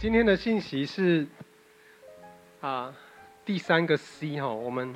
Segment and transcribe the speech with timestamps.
[0.00, 1.26] 今天的信息是
[2.60, 2.94] 啊
[3.44, 4.94] 第三个 C 哈，我们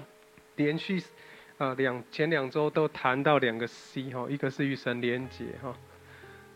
[0.55, 1.03] 连续
[1.59, 5.77] 啊两前两周都谈到两个 C 哈，一个是与神连结哈，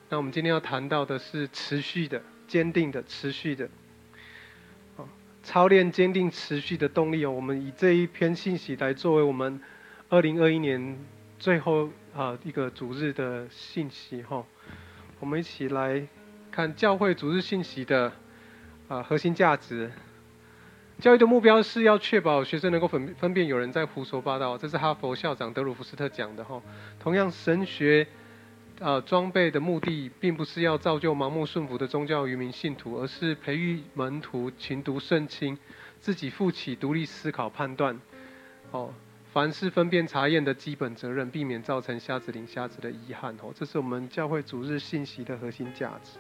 [0.09, 3.69] 那我们今天要谈到的是持续的、坚定的、持续的，
[4.95, 5.09] 哦，
[5.43, 9.61] 操练坚定持续的动力哦，我们以这一篇信息来作为我们
[10.09, 10.97] 二零二一年
[11.41, 14.47] 最后啊一个主日的信息哈，
[15.19, 16.07] 我们一起来
[16.53, 18.13] 看教会主日信息的。
[18.89, 19.91] 啊，核心价值，
[21.01, 24.57] 教育的目标是要确保学生能够分分辨有人在胡说八道。
[24.57, 26.63] 这是哈佛校长德鲁福斯特讲的哈。
[27.01, 28.07] 同样，神学
[28.81, 35.59] 啊装备的目的，并不是要造就盲目顺服的宗教愚民信徒，而是培育门徒勤读圣经，
[36.01, 38.01] 自己负起独立思考判断。
[38.71, 38.95] 哦，
[39.33, 43.35] 凡是分辨查验的基本责任，避免造成瞎子领瞎子的遗憾。
[43.43, 46.19] 哦，这是我们教会主日信息的核心价值。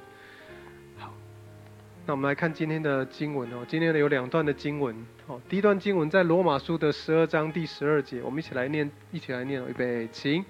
[2.08, 4.94] 那我们来看今天的经文哦，今天呢有两段的经文
[5.26, 5.40] 哦。
[5.48, 10.44] 第一段经文在罗马书的十二章第十二节，我们一起来念，一起来念哦，预备，请，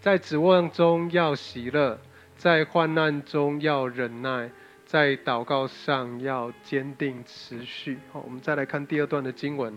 [0.00, 1.98] 在指望中要喜乐，
[2.36, 4.52] 在患难中要忍耐，
[4.86, 7.98] 在祷告上要坚定持续。
[8.12, 9.76] 好，我们再来看第二段的经文，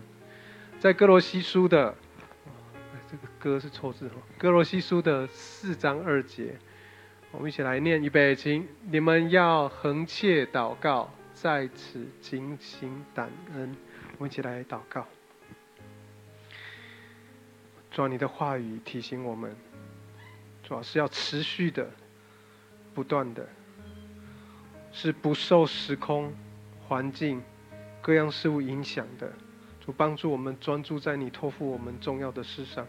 [0.78, 1.92] 在哥罗西书的，
[3.10, 6.54] 这个歌是错字哦，哥罗西书的四章二节，
[7.32, 11.10] 我们一起来念，预备，请，你们要横切祷告。
[11.34, 13.76] 在此精心感恩，
[14.18, 15.06] 我们一起来祷告。
[17.90, 19.54] 主，你的话语提醒我们，
[20.62, 21.90] 主要是要持续的、
[22.94, 23.48] 不断的，
[24.92, 26.32] 是不受时空、
[26.88, 27.42] 环境、
[28.00, 29.30] 各样事物影响的。
[29.84, 32.86] 主帮助我们专注在你托付我们重要的事上。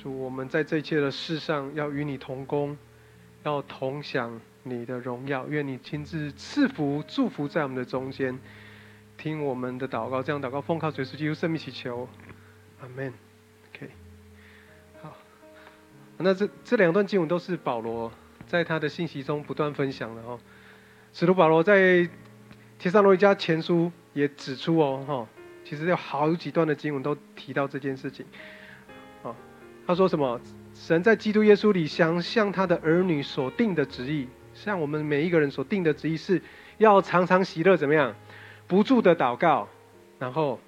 [0.00, 2.76] 主，我们在这一切的事上要与你同工，
[3.42, 4.40] 要同享。
[4.66, 8.38] 你的荣耀，愿你亲自赐福、祝福在我们的中间，
[9.18, 12.08] 听我们的祷告，这样祷告奉靠主耶稣基督圣名祈求，
[12.80, 13.12] 阿门。
[13.68, 13.90] OK，
[15.02, 15.14] 好，
[16.16, 18.10] 那这这两段经文都是保罗
[18.46, 20.40] 在他的信息中不断分享的哦。
[21.12, 22.08] 使徒保罗在
[22.78, 25.28] 帖撒罗尼迦前书也指出哦，哈，
[25.62, 28.24] 其实有好几段的经文都提到这件事情。
[29.22, 29.36] 哦，
[29.86, 30.40] 他说什么？
[30.74, 34.26] 神在基督耶稣里想向他的儿女所定的旨意。
[34.54, 36.40] 像我们每一个人所定的旨意是，
[36.78, 38.14] 要常常喜乐，怎么样？
[38.66, 39.68] 不住的祷告，
[40.18, 40.58] 然后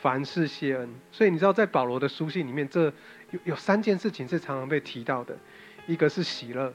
[0.00, 0.88] 凡事谢恩。
[1.10, 2.84] 所以你知道，在保罗的书信里面，这
[3.30, 5.36] 有有三件事情是常常被提到的：
[5.86, 6.72] 一个是喜乐，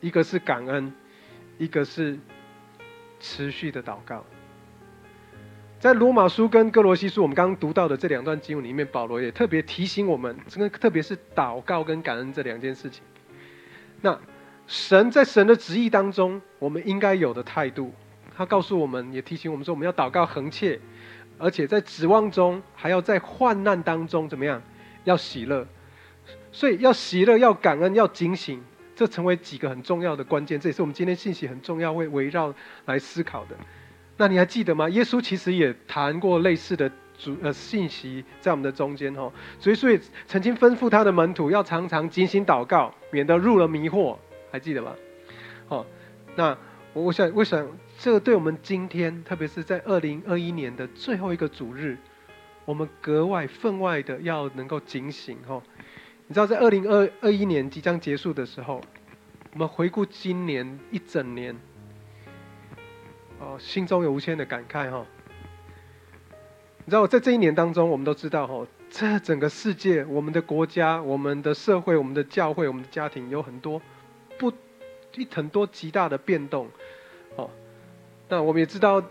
[0.00, 0.92] 一个是感恩，
[1.58, 2.18] 一个是
[3.20, 4.24] 持续的祷告。
[5.78, 13.02] 在罗马书跟哥罗西书，我们刚刚读到的这两段经文里面，保罗也特别提醒我们，这个特别是祷告跟感恩这两件事情。
[14.00, 14.18] 那。
[14.66, 17.92] 神在神的旨意当中，我们应该有的态度，
[18.34, 20.78] 他告诉我们，也提醒我们说，我们要祷告恒切，
[21.38, 24.62] 而且在指望中，还要在患难当中怎么样？
[25.04, 25.66] 要喜乐。
[26.52, 28.62] 所以要喜乐，要感恩，要警醒，
[28.94, 30.58] 这成为几个很重要的关键。
[30.60, 32.54] 这也是我们今天信息很重要，会围绕
[32.86, 33.56] 来思考的。
[34.16, 34.88] 那你还记得吗？
[34.90, 39.30] 耶稣其实也谈过类似的主呃信息在我们的中间哈。
[39.58, 44.16] 所以所以曾经吩咐他的门徒要常常警醒祷告，免得入了迷惑。
[44.52, 44.94] 还记得吧？
[45.66, 45.86] 好，
[46.36, 46.56] 那
[46.92, 47.66] 我我想，我想，
[47.98, 51.96] 这个对我们今天，特别是在二零二一年的最后一个主日，
[52.66, 55.62] 我们格外分外的要能够警醒哈。
[56.26, 58.82] 你知道，在二零二二一年即将结束的时候，
[59.54, 61.56] 我们回顾今年一整年，
[63.38, 65.06] 哦，心中有无限的感慨哈。
[66.84, 73.80] 你知道，在这一年当中，我们都知道哈，这整个世界、我们的国家、我们的社会、我们的教会、我们的家庭，有很多。
[74.38, 74.52] 不，
[75.14, 76.68] 一很多极大的变动，
[77.36, 77.50] 哦，
[78.28, 79.02] 那我们也知道，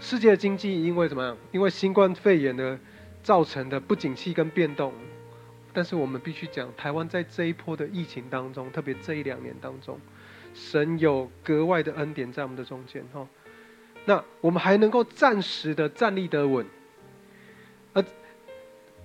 [0.00, 1.36] 世界经济因为怎么样？
[1.52, 2.78] 因为新冠肺炎的
[3.22, 4.92] 造成的不景气跟变动，
[5.72, 10.00] 但是我们必须讲，台湾在这一波的疫情当中，特别这一两年当中，
[10.54, 13.26] 神有格外的恩典在我们的中间，哈，
[14.04, 16.64] 那我们还能够暂时的站立得稳，
[17.92, 18.04] 而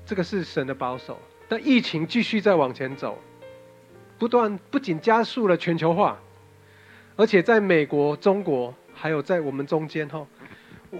[0.05, 3.19] 这个是神的保守，但疫情继续在往前走。
[4.23, 6.17] 不断不仅加速了全球化，
[7.17, 10.25] 而且在美国、中国，还有在我们中间哈，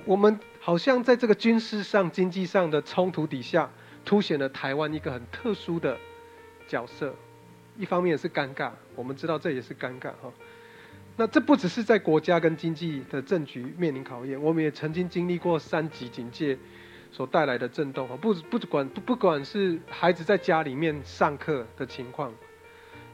[0.04, 3.72] 我们好像在这个军事上、经济上的冲突底下，
[4.04, 5.98] 凸显了台湾一个很特殊的
[6.68, 7.16] 角色。
[7.78, 10.30] 一方面也是尴尬，我们知道这也是尴尬哈。
[11.16, 16.58] 那这不只是在国家跟经济的政局面临考验，我们也曾经经历过三级警戒
[17.10, 18.18] 所带来的震动哈。
[18.18, 22.30] 不不管不不管是孩子在家里面上课的情况。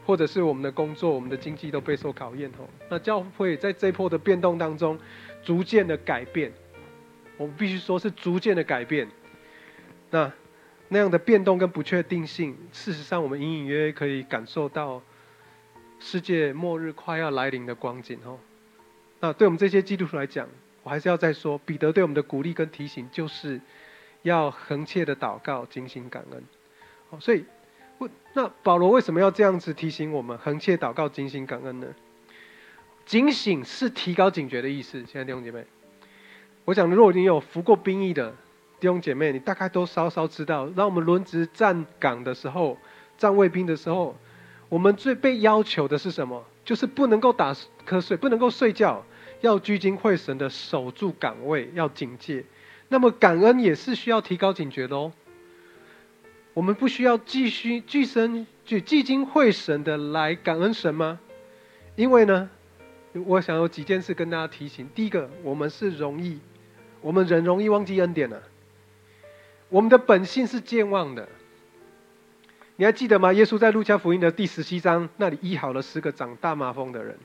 [0.09, 2.67] 或者是我们的工作、我们的经济都备受考验哦。
[2.89, 4.97] 那教会在这一波的变动当中，
[5.44, 6.51] 逐渐的改变，
[7.38, 9.07] 我们必须说是逐渐的改变。
[10.09, 10.33] 那
[10.88, 15.00] 那样的变动跟不确定性，事实上我们隐隐约约可以感受到
[16.00, 18.39] 世界末日快要来临的光景哦。
[19.19, 20.50] 那对我们这些基督徒来讲，
[20.81, 23.61] 我还是要再说，彼得对我们的鼓励跟提醒，就是
[24.23, 26.44] 要恒切的祷告、精心感恩。
[27.19, 27.45] 所以，
[28.33, 31.87] 那保罗为什么要这样子提醒我们恒切祷告、警醒感恩呢？
[33.05, 34.99] 警醒是提高警觉的意思。
[34.99, 35.65] 现在弟兄姐妹，
[36.63, 38.29] 我想，如果你有服过兵役的
[38.79, 42.77] 弟兄姐妹，你大概都稍稍知道，当我们轮值站岗的时候，
[43.17, 44.15] 站卫兵的时候，
[44.69, 46.45] 我们最被要求的是什么？
[46.63, 47.53] 就是不能够打
[47.87, 49.03] 瞌睡，不能够睡觉。
[49.41, 52.43] 要聚精会神的守住岗位，要警戒。
[52.89, 55.11] 那么感恩也是需要提高警觉的哦。
[56.59, 61.17] 我们不需要继续聚神聚聚精会神的来感恩神吗？
[61.95, 62.50] 因为呢，
[63.13, 64.89] 我想有几件事跟大家提醒。
[64.94, 66.38] 第一个，我们是容易，
[67.00, 68.44] 我们人容易忘记恩典了。
[69.69, 71.29] 我们的本性是健忘的。
[72.75, 73.31] 你还记得吗？
[73.31, 77.17] 耶稣在路加福音的第十七章那里医好了十个长大麻风的人。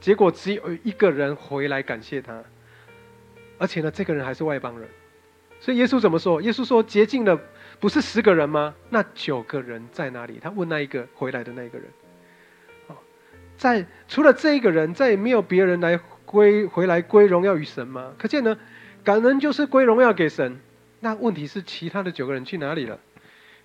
[0.00, 2.40] 结果只有一个人回来感谢他，
[3.58, 4.88] 而且呢，这个人还是外邦人。
[5.58, 6.40] 所以耶稣怎么说？
[6.40, 7.38] 耶稣说：“洁净了
[7.80, 8.74] 不是十个人吗？
[8.90, 11.88] 那九个人在哪里？”他问那一个回来的那一个人。
[12.88, 12.94] 哦
[13.56, 18.12] 在除了这一个人，再也没有别人来归回来归荣耀于神吗？
[18.18, 18.56] 可见呢，
[19.02, 20.60] 感恩就是归荣耀给神。
[21.00, 22.98] 那问题是，其他的九个人去哪里了？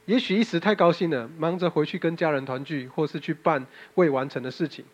[0.06, 3.66] 也许一时太高兴了，忙着回去跟家人团聚，或是去办
[3.96, 4.86] 未完成的事情。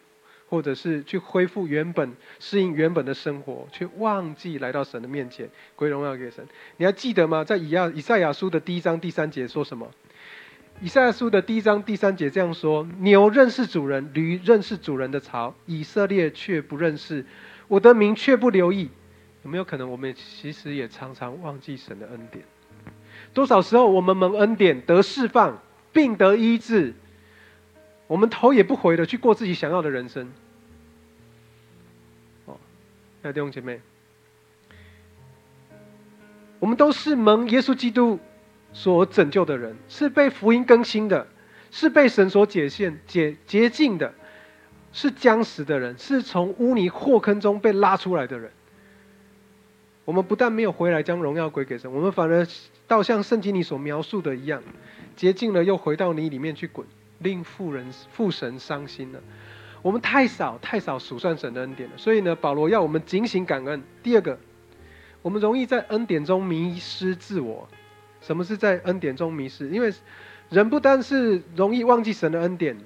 [0.52, 6.46] 或者是去恢复原本、适应原本的生活，却忘记来到神的面前归荣耀给神。
[6.76, 7.42] 你还记得吗？
[7.42, 9.90] 在以亚以赛亚书的第一章第三节说什么？
[10.82, 17.26] 以赛亚书的第一章第三节这样说：牛认识主人，驴认识主人的槽，以色列却不认识
[17.70, 18.90] 我的名，却不留意。
[19.44, 22.44] 有没有可能，我们其实也常常忘记神的恩典？
[23.34, 25.58] 多少时候，我们蒙恩典得释放，
[25.94, 26.94] 并得医治。
[28.12, 30.30] 我们头也不回的去过自己想要的人生。
[32.46, 32.58] 哦，
[33.24, 33.80] 弟兄姐妹，
[36.60, 38.20] 我们都是蒙耶稣基督
[38.74, 41.26] 所拯救的人，是被福音更新的，
[41.72, 44.14] 是被神所解限、解洁净的，
[44.92, 48.52] 是将死的人，是从污泥祸坑中被拉出来的人。
[50.04, 52.46] 我们不但没有回来将荣耀归给神，我们反而
[52.88, 54.62] 倒像圣经里所描述的一样，
[55.16, 56.86] 洁净了又回到泥里面去滚。
[57.24, 59.20] 令富人父神伤心了，
[59.82, 63.82] 我们太少太少数算神的恩典了，所以呢，保罗要我们警醒感恩。
[64.02, 64.40] 第二个，
[65.22, 67.68] 我们容易在恩典中迷失自我。
[68.22, 69.70] 什么是在恩典中迷失？
[69.70, 69.94] 因为
[70.50, 72.78] 人不单是容易忘记神的恩典，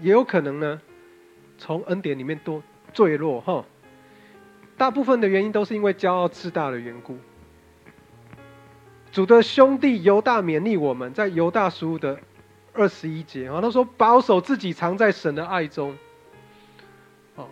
[0.00, 0.80] 也有可能呢，
[1.58, 2.62] 从恩典里面多
[2.92, 3.64] 坠落哈。
[4.76, 7.16] 大部分的原因都是因为骄傲自大的缘故。
[9.10, 12.18] 主的兄弟犹大勉励我们在犹大书的。
[12.76, 15.96] 二十一节啊，他说：“保守自己，藏在神的爱中。”
[17.34, 17.48] 哦，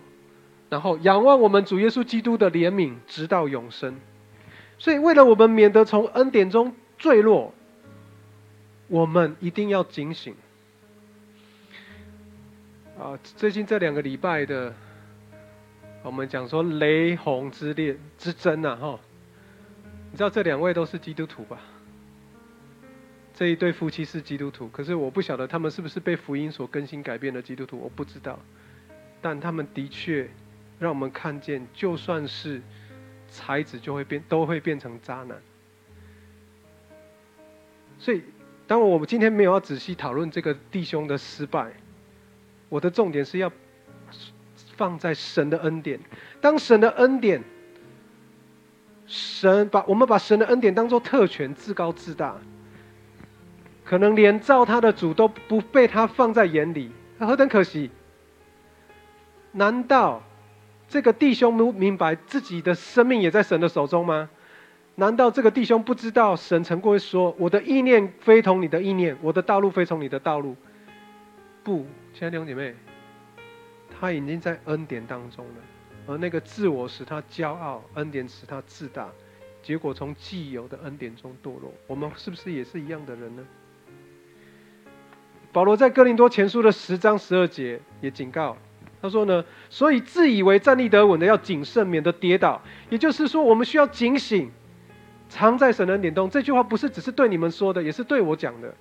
[0.68, 3.96] 然后仰望我们主耶稣基督的怜悯，直到永生。
[4.78, 7.54] 所以，为了我们免得从恩典中坠落，
[8.88, 10.34] 我们一定要警醒。
[12.98, 14.74] 啊，最近这两个礼拜的，
[16.02, 19.00] 我们讲说雷洪之恋之争呐，哈，
[20.12, 21.58] 你知道这两位都是基督徒吧？
[23.34, 28.38] 这一对夫妻是基督徒，可是我不晓得他们是不是被福音所更新改变的基督徒，我不知道。
[29.20, 30.30] 但他们的确
[30.78, 32.62] 让我们看见，就算是
[33.28, 35.36] 才子，就会变，都会变成渣男。
[37.98, 38.22] 所以，
[38.68, 41.72] 当我们今天没有要仔细讨论这个弟兄的失败，
[42.68, 43.50] 我的重点是要
[44.76, 45.98] 放在神的恩典。
[46.40, 47.42] 当神的恩典，
[49.06, 52.40] 神把我们把神的恩典当做特权，自高自大。
[53.84, 57.90] 可能连造他的主都不被他放在眼里，何等可惜！
[59.52, 60.22] 难道
[60.88, 64.30] 这个弟兄不明白自己的生命也在神的手中吗？
[64.96, 70.56] 难道这个弟兄不知道神曾过说：“我的意念非同你的意念，我的道路非同你的道路？”
[71.62, 72.74] 不，亲爱的弟兄姐妹，
[73.90, 75.54] 他已经在恩典当中了，
[76.06, 79.08] 而那个自我使他骄傲，恩典使他自大，
[79.62, 81.72] 结果从既有的恩典中堕落。
[81.86, 83.44] 我们是不是也是一样的人呢？
[85.54, 88.56] 保罗在哥林多前书的十章十二节也警告，
[89.00, 92.60] 他说呢，所以自以为站立得稳的要谨慎，免得跌倒。
[92.90, 94.50] 也就是说，我们需要警醒，
[95.28, 96.28] 常在神的恩典中。
[96.28, 98.74] 这句话不是只是对你们说的，也是对我讲的。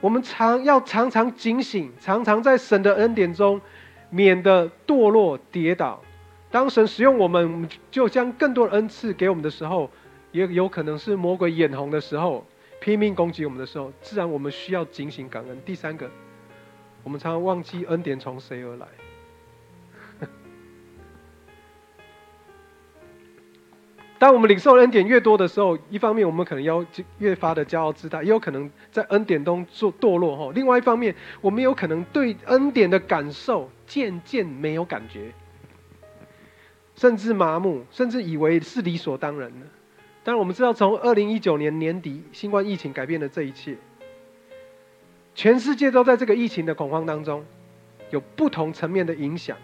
[0.00, 3.60] 我们常要常常警醒，常常在神的恩典中，
[4.10, 6.02] 免得堕落跌倒。
[6.50, 9.88] 当神使用我们，就将更多的恩赐给我们的时候，
[10.32, 12.44] 也有可能是魔鬼眼红的时候，
[12.86, 15.60] 拼命攻击我们的时候，自然我们需要警醒感恩。
[15.64, 16.08] 第三个，
[17.02, 18.86] 我们常常忘记恩典从谁而来。
[24.20, 26.86] 当我们领受恩典越多的时候，一方面我们可能要
[27.18, 30.52] 越发的骄傲自大，也有可能在恩典中做堕落哈。
[30.54, 35.32] 另外一方面，我们有可能对恩典的感受渐渐没有感觉，
[36.94, 39.66] 甚至麻木，甚至以为是理所当然的。
[40.26, 43.76] 但是我们知道，从二零一九年年底新冠疫情改变了这一切，
[45.36, 47.44] 全世界都在这个疫情的恐慌当中，
[48.10, 49.56] 有不同层面的影响。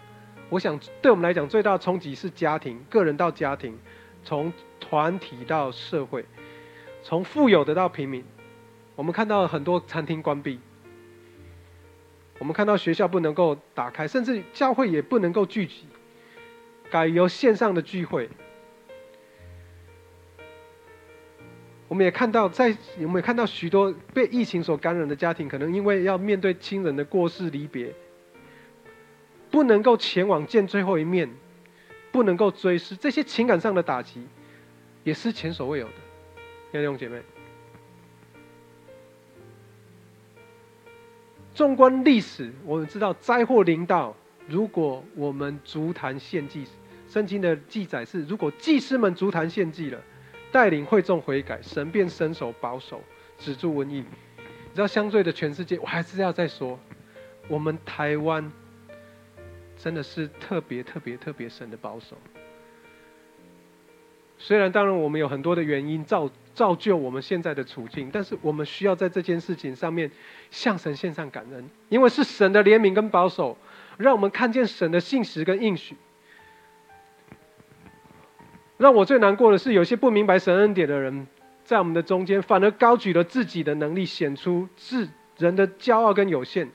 [0.47, 3.77] 我想，对我们来讲，最大的冲击是家庭，个人到家庭。
[4.23, 6.23] 从团体到社会，
[7.03, 8.23] 从富有的到平民，
[8.95, 10.61] 我们看到很多餐厅关闭，
[12.39, 15.87] 我们看到学校不能够打开，甚至教会也不能够聚集，
[16.89, 18.29] 改由线上的聚会。
[21.93, 27.93] 我们也看到，在我们也看到许多被疫情所感染的家庭，可能因为要面对亲人的过世离别，
[29.51, 31.29] 不能够前往见最后一面。
[32.11, 34.23] 不能够追思这些情感上的打击，
[35.03, 35.93] 也是前所未有的，
[36.71, 37.19] 弟兄姐妹。
[41.55, 44.15] 纵观历史，我们知道灾祸临到，
[44.47, 46.65] 如果我们足坛献祭，
[47.07, 49.99] 圣经的记载是：如果祭司们足坛献祭了，
[50.53, 53.01] 带领会众悔改，神便伸手保守，
[53.37, 53.95] 止住瘟疫。
[53.97, 56.79] 你知道，相对的全世界，我还是要再说，
[57.49, 58.49] 我们台湾。
[59.75, 62.15] 真的是特别特别特别神的保守。
[64.37, 70.09] 虽然当然我们有很多的原因造造就我们现在的处境，但是我们需要在这件事情上面
[70.51, 73.57] 向神献上感恩，因为是神的怜悯跟保守，
[73.97, 75.97] 让我们看见神的信实跟应许。
[78.77, 81.27] 让我最难过的是，有些不明白神恩典的人，
[81.63, 86.69] 在我们的中间，反而高举了自己的能力，显出自人的骄傲跟有限。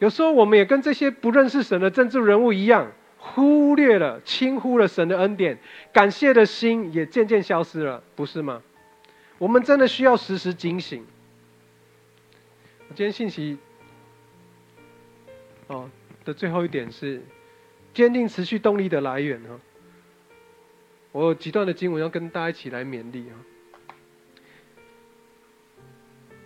[0.00, 5.58] 有时候，我们也跟这些不认识神的政治人物一样，忽略了、轻忽了神的恩典，
[5.92, 8.60] 感谢的心也渐渐消失了，不是吗？
[9.38, 11.04] 我们真的需要时时警醒。
[12.94, 13.58] 今天信息
[15.66, 15.90] 哦
[16.24, 17.22] 的最后一点是
[17.92, 19.58] 坚定持续动力的来源哈。
[21.14, 23.38] 我有几段的经文要跟大家一起来勉励啊。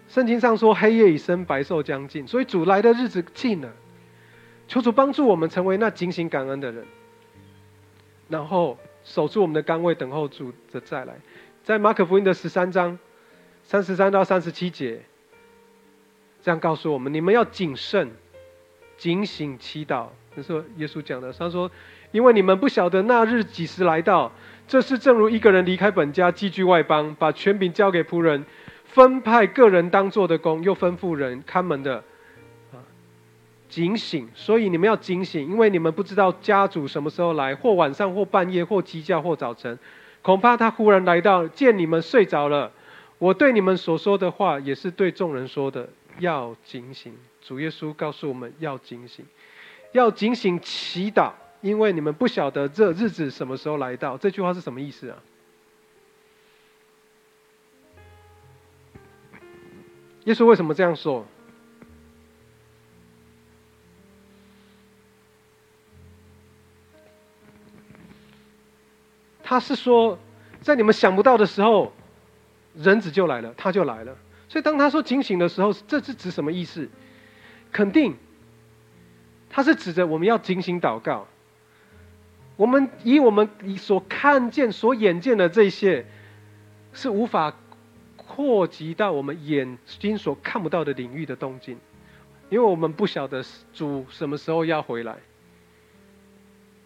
[0.08, 3.72] 圣经上说：“黑夜已深，白昼将近，所以主来的日子近了。
[4.66, 6.84] 求主帮助我们成为那警醒感恩的人，
[8.28, 11.14] 然后守住我们的岗位，等候主的再来。”
[11.64, 12.98] 在马可福音的十三章
[13.64, 15.00] 三十三到三十七节，
[16.42, 18.10] 这样告诉我们：你们要谨慎、
[18.98, 20.08] 警醒、祈祷。
[20.36, 21.32] 这是耶稣讲的。
[21.32, 21.70] 他说
[22.12, 24.30] ：“因为你们不晓得那日几时来到。
[24.68, 28.44] 这是正如一个人离开本家，寄居外邦，把权柄交给仆人。”
[28.84, 32.02] 分派个人当做的工，又吩咐人看门的，
[32.72, 32.80] 啊，
[33.68, 34.26] 警醒。
[34.34, 39.78] 所以你们要警醒，因为你们不知道家主什么时候来，或晚上，或半夜，或鸡叫，或早晨，
[40.22, 42.72] 恐怕他忽然来到，见你们睡着了。
[43.18, 45.86] 我对你们所说的话，也是对众人说的，
[46.18, 47.14] 要警醒。
[47.42, 49.24] 主耶稣告诉我们要警醒，
[49.92, 54.16] 要警醒祈祷，因为你们不晓得这日子什么时候来到。
[54.16, 55.18] 这句话是什么意思啊？
[60.24, 61.26] 耶稣为什么这样说？
[69.42, 70.18] 他是说，
[70.60, 71.90] 在你们想不到的时候，
[72.74, 74.14] 人子就来了，他就来了。
[74.46, 76.86] 所以当他说警醒的时候，这是指什么意思？
[77.72, 78.14] 肯定，
[79.48, 81.26] 他是指着我们要警醒祷告。
[82.58, 83.48] 我们以我们
[83.78, 86.04] 所看见、所眼见的这些，
[86.92, 87.54] 是无法。
[88.30, 91.76] 扩及到我们眼睛所看不到的领域的动静，
[92.50, 95.16] 因为我们不晓得主什么时候要回来。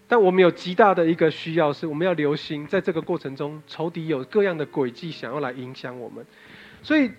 [0.07, 6.25] 但我们有极大的一个需要，是我们要留心，在这个过程中，仇敌有各样的诡计，想要来影响我们。
[6.81, 7.11] 所以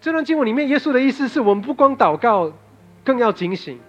[0.00, 2.52] 这段经文里面，耶稣的意思是我们不光祷告，
[3.02, 3.80] 更要警醒。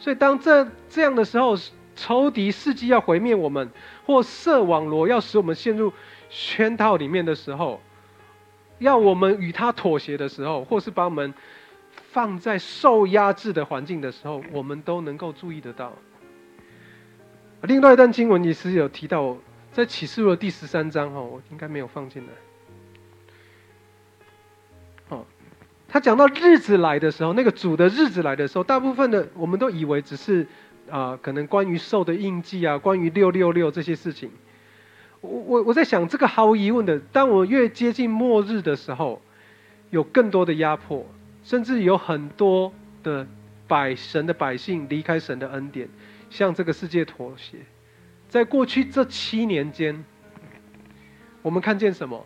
[0.00, 1.56] 所以当这这样的时候，
[1.96, 3.70] 仇敌伺机要毁灭我们，
[4.04, 5.92] 或设网罗要使我们陷入
[6.30, 7.80] 圈套里面的时候。
[8.78, 11.32] 要我们与他妥协的时候，或是把我们
[12.12, 15.94] 放在受压制的环境的时候，我们都能够注意得到。
[17.62, 19.38] 另外一段经文也是有提到，
[19.72, 22.28] 在启示录的第十三章哈，我应该没有放进来。
[25.08, 25.24] 哦，
[25.88, 30.46] 他讲到日子来的时候，那个主的日子来的时候，大部分的我们都以为只是
[30.90, 34.30] 啊，可能关于兽的印记啊，关于六六六这些事情。
[35.20, 39.20] 我我我在想，这个毫无疑问的，当我越接近末日的时候，
[39.90, 41.06] 有更多的压迫，
[41.42, 43.26] 甚至有很多的
[43.66, 45.88] 百神的百姓离开神的恩典，
[46.30, 47.58] 向这个世界妥协。
[48.28, 50.04] 在过去这七年间，
[51.42, 52.24] 我们看见什么？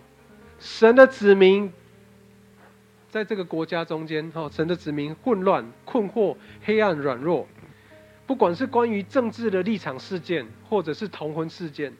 [0.58, 1.72] 神的子民。
[3.08, 7.48] 在这个国家中间，哈，神的子民混乱、困惑、黑暗、软弱，
[8.30, 11.92] 不管是关于政治的立场事件，或者是同婚事件，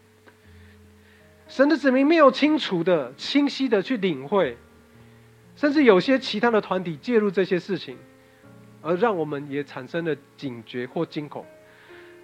[1.49, 4.57] 神的子民没有清楚的、清晰的去领会，
[5.57, 7.99] 甚至有些其他的团体介入这些事情，
[8.81, 11.45] 而让我们也产生了警觉或惊恐。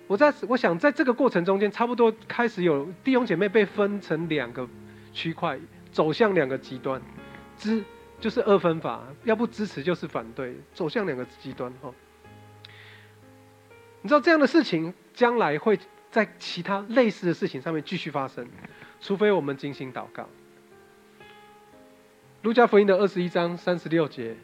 [0.07, 4.69] 我在我想，在这个过程中间，差不多开始有弟兄姐妹被分成两个
[5.13, 5.59] 区块，
[5.91, 7.03] 走向两个极端，
[7.59, 7.83] 之。
[8.19, 11.93] 就是二分法，要不支持就是反对，走向两个极端哈。
[14.07, 15.77] 你知道这样的事情将来会
[16.13, 18.47] 在其他类似的事情上面继续发生，
[19.01, 20.29] 除非我们精心祷告。
[22.43, 24.37] 路加福音的二十一章三十六节，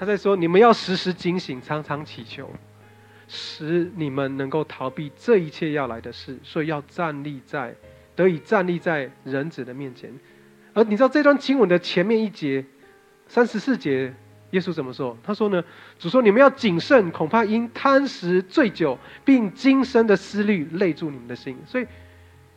[0.00, 2.50] 他在说：“你们要时时警醒，常常祈求，
[3.28, 6.38] 使你们能够逃避这一切要来的事。
[6.42, 7.74] 所以要站立在，
[8.16, 10.10] 得以站立在人子的面前。”
[10.72, 12.64] 而你知道这段经文的前面一节，
[13.26, 14.14] 三十四节，
[14.50, 15.16] 耶稣怎么说？
[15.22, 15.62] 他说呢
[15.98, 21.86] ：“主说你们要谨慎，恐怕因贪食醉酒，并今生的思虑累住你们的心。”所以，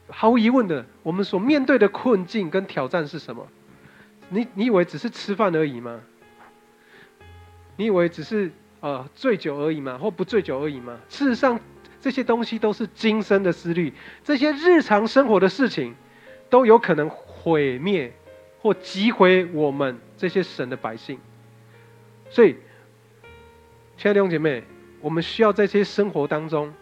[0.08, 3.48] 毫无疑问的，我们所面对的困境跟挑战是什么？
[4.30, 6.00] 你你以为只是吃饭而已吗？
[7.78, 9.98] 你以为只是呃醉酒而已吗？
[9.98, 10.98] 或不醉酒而已吗？
[11.10, 11.60] 事实上，
[12.00, 13.94] 这些东西都是今生的思虑，
[14.24, 15.96] 这些日常生活的事情，
[16.50, 17.10] 都有可能。
[17.44, 18.14] 毁灭
[18.60, 21.18] 或击毁我们这些神的百姓，
[22.32, 22.56] 所以，
[23.98, 24.64] 亲爱的弟兄姐妹，
[25.02, 26.74] 我们需要在这些生活当中，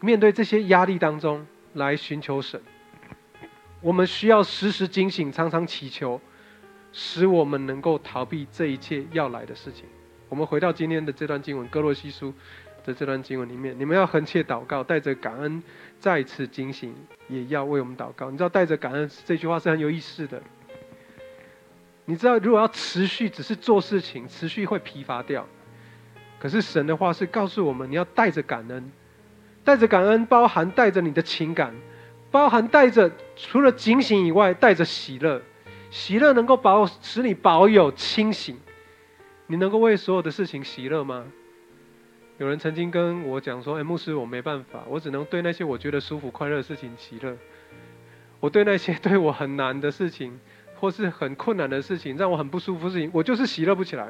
[0.00, 2.60] 面对这些压力当中来寻求神。
[3.80, 6.20] 我们需要时时警醒，常常祈求，
[6.92, 9.84] 使我们能够逃避这一切要来的事情。
[10.28, 12.32] 我们回到今天的这段经文，哥罗西书。
[12.82, 15.62] 的这段经文里面，你们要横切祷告，带着感恩，
[15.98, 16.94] 再次警醒，
[17.28, 18.30] 也要为我们祷告。
[18.30, 20.42] 你知道，带着感恩这句话是很有意思的。
[22.10, 25.46] 你知道，如果要持续只是做事情，持续会疲乏掉。
[26.40, 28.90] 可是神的话是告诉我们，你要带着感恩，
[29.62, 31.72] 带着感恩，包含带着你的情感，
[32.32, 35.40] 包含带着除了警醒以外，带着喜乐。
[35.90, 38.58] 喜乐能够保使你保有清醒。
[39.46, 41.24] 你能够为所有的事情喜乐吗？
[42.38, 47.36] 有人曾经跟我讲说：“哎，牧师，我没办法，我只能对那些我觉得舒服、快乐的事情喜乐。
[48.40, 50.40] 我对那些对我很难的事情，
[50.80, 54.08] 或是很困难的事情，让我很不舒服的事情，我就是喜乐不起来。”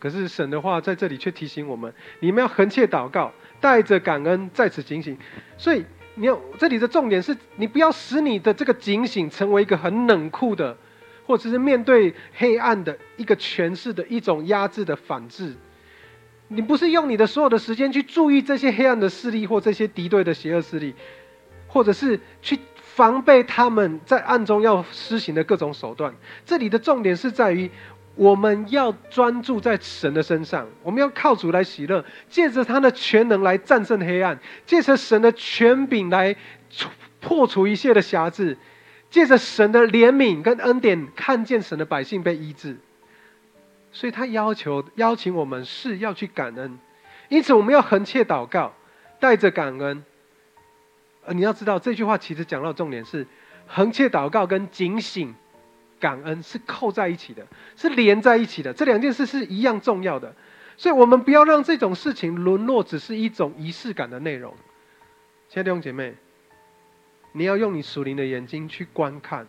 [0.00, 5.16] 可是神的话在这里却提醒我们：你们要横切祷告，带着感恩在此警醒。
[5.56, 10.76] 所以，你要这里的重点是你不要使你的这个警醒成为一个很冷酷的，
[11.26, 15.54] 或者是面对黑暗的一个诠释的一种压制的反制。
[16.48, 20.94] 你不是用你的所有的时间去注意这些黑暗的势力或这些敌对的邪恶势力，
[21.66, 22.58] 或者是去
[22.94, 26.14] 防备他们在暗中要施行的各种手段。
[26.46, 27.68] 这里的重点是在于，
[28.14, 36.36] 我们要专注在神的身上，我们要靠主来喜乐，借着他的全能来战胜黑暗，借着神的权柄来
[37.20, 38.56] 破除一切的瑕疵，
[39.10, 42.76] 借着神的怜悯跟恩典，看见神的百姓被医治。
[43.90, 46.78] 所以他要求邀请我们是要去感恩，
[47.28, 48.72] 因此我们要横切祷告，
[49.18, 50.04] 带着感恩。
[51.26, 53.26] 呃，你要知道这句话其实讲到重点是，
[53.66, 55.34] 横切祷告跟警醒
[55.98, 60.34] 感恩是扣在一起的，是连在一起的，这两件事是一样重要的。
[60.76, 64.54] 所以我们不要让这种事情沦落只是一种仪式感的内容。
[65.48, 66.14] 亲爱的弟兄姐妹，
[67.32, 69.46] 你要用你属灵的眼睛去观看，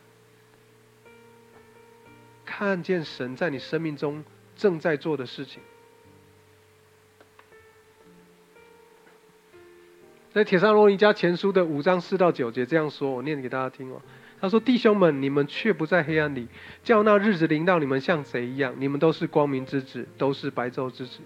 [2.46, 4.24] 看见神在你生命中。
[4.58, 5.62] 正在做的事情，
[10.36, 14.02] 在《铁上罗尼加前书》的五章四到九节这样说，我念给大家听哦。
[14.42, 16.46] 他说：“弟兄们，你们却不在黑暗里，
[16.84, 18.76] 叫那日子临到你们像贼一样。
[18.78, 21.22] 你们都是光明之子，都是白昼之子。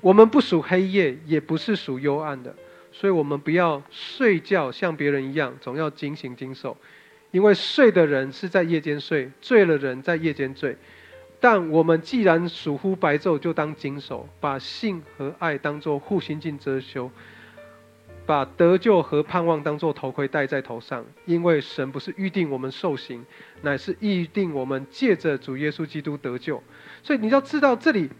[0.00, 2.52] 我们不属黑夜，也不是属幽暗的，
[2.90, 6.76] 所以我们不要睡觉，像别人一样，总要警醒经受。
[7.30, 10.76] 因为睡的人是在夜间睡，醉了人在夜间醉。”
[11.38, 17.08] 但我们既然属乎白昼，就当经守，把性和爱当作护心镜遮羞。
[18.24, 23.24] 把得救和盼望当作头盔戴在头上，因为神不是预定我们受刑，
[23.62, 26.62] 乃是预定我们借着主耶稣基督得救。
[27.02, 28.10] 所以你要知道，这里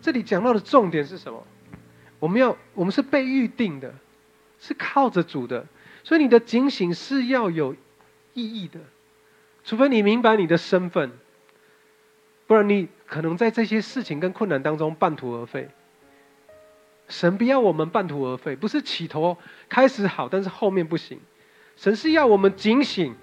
[0.00, 1.46] 这里讲到的重点是什么？
[2.18, 3.94] 我们要我们是被预定的，
[4.58, 5.66] 是靠着主的。
[6.04, 7.74] 所以你的警醒是要有
[8.34, 8.80] 意义的，
[9.64, 11.10] 除非你明白你的身份，
[12.46, 15.68] 不然你可能在这些事情跟困难当中半途而废。
[17.08, 19.36] 神不要我们半途而废，不是起头
[19.68, 21.20] 开始好，但是后面不行。
[21.76, 23.14] 神是要我们警醒、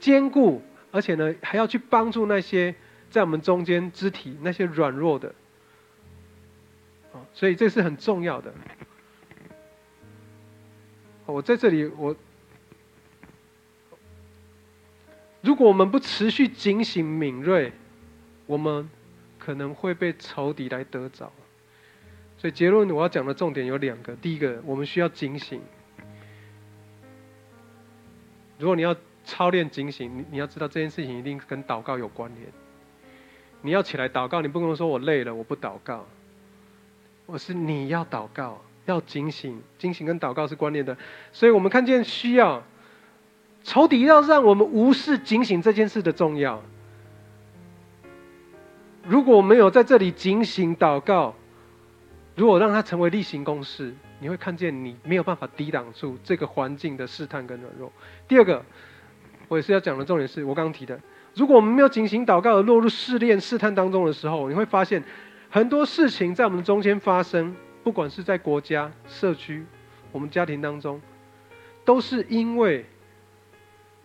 [0.00, 2.74] 坚固，而且呢，还要去帮助那些
[3.10, 5.34] 在我们中间肢体那些软弱的。
[7.32, 8.52] 所以这是很重要的。
[11.26, 12.14] 我在这里，我
[15.40, 17.72] 如果我们不持续警醒敏锐，
[18.46, 18.88] 我们
[19.38, 21.32] 可能会被仇敌来得着。
[22.44, 25.62] 所以结论我要讲的重点有两个：第一个，我们需要警醒。
[28.58, 32.46] 如果你要操练警醒，你你要知道这件事情一定跟祷告有关联。
[33.62, 36.04] 你要起来祷告，你不能说我累了，我不祷告。
[37.24, 40.94] 我是你要祷告，要警醒，警醒跟祷告是关联的。
[41.32, 42.62] 所以我们看见需要
[43.62, 46.62] 仇敌要让我们无视警醒这件事的重要。
[49.02, 51.34] 如果没有在这里警醒祷告，
[52.36, 57.92] 如果让它成为例行公事，你会看见你没有办法抵挡住这个环境的试探跟软弱。
[58.26, 58.64] 第二个，
[59.48, 60.98] 我也是要讲的重点是我刚刚提的，
[61.34, 65.02] 如果我们没有进行祷告而落入试炼、试探当中的时候，你会发现
[65.48, 69.64] 很多事情在我们中间发生，不管是在国家、社区、
[70.10, 71.00] 我们家庭当中，
[71.84, 72.84] 都是因为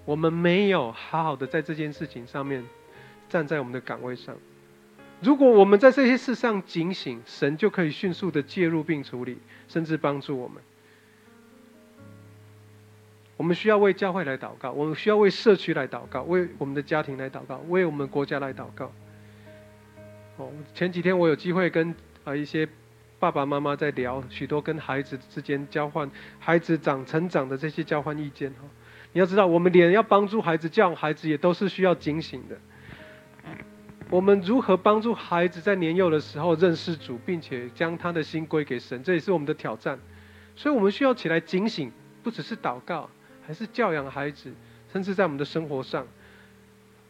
[0.05, 2.63] 我们没有好好的在这件事情上面
[3.27, 4.35] 站在我们的岗位上。
[5.21, 10.61] 如果我们在这些事上警醒，神就可以迅速的介入并处理，甚至帮助我们。
[13.35, 18.91] 我们需要为教会来祷告，我们需要为社区来祷告，为我们的家庭来祷告，为我们国家来祷告。
[20.37, 22.67] 哦，前几天我有机会跟啊一些
[23.17, 28.67] 爸爸妈妈在聊许多跟孩子之间交换孩子长成长的这些交换意见哈。
[29.11, 32.57] 你要知道，我们连要帮助孩子教孩子，也都是需要警醒的。
[34.09, 39.03] 我们如何帮助孩子在年幼的时候认识主，并且将他的心归给神？
[39.03, 39.99] 这也是我们的挑战。
[40.55, 41.91] 所以，我们需要起来警醒，
[42.23, 43.07] 不只是祷告，
[43.45, 44.51] 还是教养孩子，
[44.91, 46.07] 甚至在我们的生活上，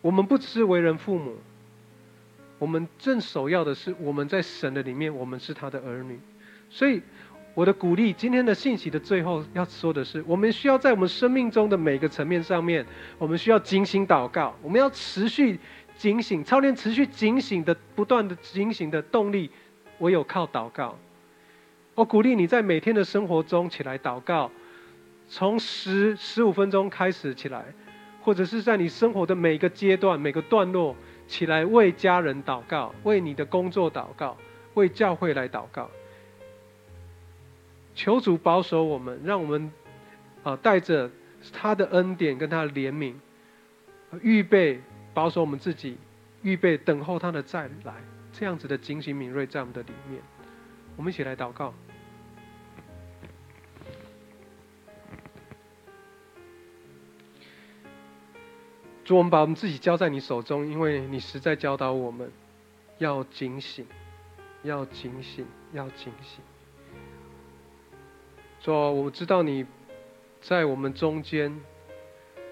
[0.02, 1.38] 我们不只是为人父母，
[2.60, 6.20] 我们正首要的是我们在神的里面，我们是他的儿女。
[6.70, 7.02] 所以，
[7.56, 12.86] 我的鼓励，今天的信息的最后要说的是，我们需要在我们生命中的每个层面上面，
[13.18, 15.58] 我们需要精心祷告，我们要持续。
[16.00, 19.52] 警醒，操练持续警醒的、不断的警醒的动力，
[19.98, 20.98] 唯有靠祷告。
[21.94, 24.50] 我鼓励你在每天的生活中起来祷告，
[25.28, 27.66] 从十十五分钟开始起来，
[28.22, 30.96] 或者是在你生活的每个阶段、每个段落
[31.28, 34.38] 起来为家人祷告，为你的工作祷告，
[34.76, 35.92] 为教会来祷告。
[37.94, 39.70] 求主保守我们，让我们
[40.44, 41.12] 啊带着
[41.52, 43.16] 他的恩典跟他的怜悯，
[44.22, 44.80] 预备。
[45.20, 45.98] 保守我们自己，
[46.44, 47.94] 预备等候他的再来，
[48.32, 50.22] 这样子的警醒敏锐在我们的里面。
[50.96, 51.74] 我们一起来祷告。
[59.04, 62.32] 主，我们把我们自己交在你手中，因为你实在教导我们
[63.00, 63.86] 要警醒，
[64.64, 66.42] 要警醒，要警醒。
[68.62, 69.66] 主，我知道你
[70.40, 71.60] 在我们中间。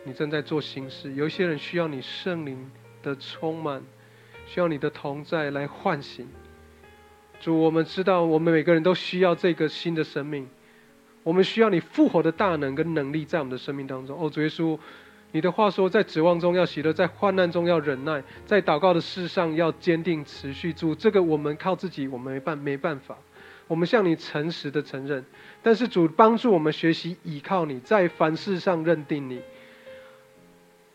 [0.07, 2.71] 你正在做心事，有一些人需要你圣灵
[3.03, 3.83] 的充满，
[4.45, 6.25] 需要你的同在来唤醒。
[7.41, 10.47] 主，我们知道我们每个人都需要这个新的生命，
[11.23, 14.17] 我们需要你复活的大能跟能力在我们的生命当中。
[14.17, 14.79] 哦，主耶稣，
[15.33, 20.71] 你的话说，在指望中要喜乐，在患难中要忍耐，在祷告的事上要坚定持续。
[20.71, 23.17] 主，这个我们靠自己我们没办没办法，
[23.67, 25.25] 我们向你诚实的承认。
[25.61, 29.41] 但是主帮助我们学习倚靠你，在凡事上认定你。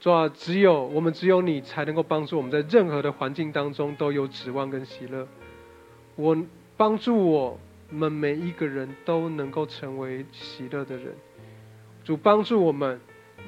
[0.03, 5.29] 说只有我们，只有你才能够帮助我们在任何的环境当中都有指望跟喜乐。
[6.17, 6.37] 我
[6.77, 7.57] 帮助我
[7.89, 11.15] 们每一个人都能够成为喜乐的人。
[12.03, 13.01] 主帮助我们，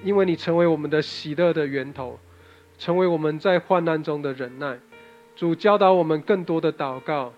[0.04, 2.20] 因为你成为我们的喜乐的源头，
[2.78, 4.78] 成为我们在患难中的忍耐。
[5.34, 7.32] 主教导我们更多的祷告，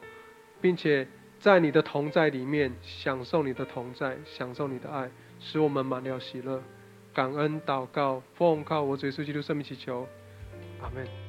[0.61, 1.09] 并且
[1.41, 6.63] 在你的同在里面享受你的同在，享受你的爱，使我们满了喜乐。
[7.17, 10.07] 感恩祷告，奉靠我主耶稣基督圣名祈求，
[10.83, 11.26] 阿门。